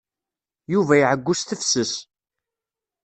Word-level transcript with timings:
Yuba 0.73 0.93
iɛeyyu 0.97 1.33
s 1.39 1.41
tefses. 1.43 1.93